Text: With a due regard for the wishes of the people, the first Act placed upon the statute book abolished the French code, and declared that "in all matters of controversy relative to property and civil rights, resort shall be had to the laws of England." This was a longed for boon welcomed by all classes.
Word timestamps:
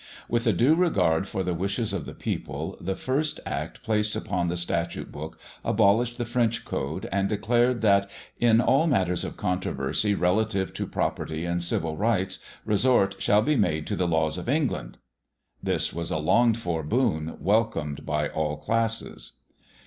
With 0.27 0.47
a 0.47 0.51
due 0.51 0.73
regard 0.73 1.27
for 1.27 1.43
the 1.43 1.53
wishes 1.53 1.93
of 1.93 2.05
the 2.05 2.15
people, 2.15 2.75
the 2.81 2.95
first 2.95 3.39
Act 3.45 3.83
placed 3.83 4.15
upon 4.15 4.47
the 4.47 4.57
statute 4.57 5.11
book 5.11 5.37
abolished 5.63 6.17
the 6.17 6.25
French 6.25 6.65
code, 6.65 7.07
and 7.11 7.29
declared 7.29 7.81
that 7.81 8.09
"in 8.39 8.61
all 8.61 8.87
matters 8.87 9.23
of 9.23 9.37
controversy 9.37 10.15
relative 10.15 10.73
to 10.73 10.87
property 10.87 11.45
and 11.45 11.61
civil 11.61 11.97
rights, 11.97 12.39
resort 12.65 13.17
shall 13.21 13.43
be 13.43 13.55
had 13.61 13.85
to 13.85 13.95
the 13.95 14.07
laws 14.07 14.39
of 14.39 14.49
England." 14.49 14.97
This 15.61 15.93
was 15.93 16.09
a 16.09 16.17
longed 16.17 16.57
for 16.57 16.81
boon 16.81 17.37
welcomed 17.39 18.03
by 18.03 18.27
all 18.27 18.57
classes. 18.57 19.33